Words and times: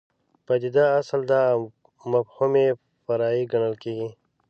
پدیده 0.45 0.83
اصل 0.99 1.21
ده 1.29 1.39
او 1.53 1.61
مفهوم 2.13 2.53
یې 2.63 2.69
فرع 3.03 3.31
ګڼل 3.51 3.75
کېږي. 3.83 4.09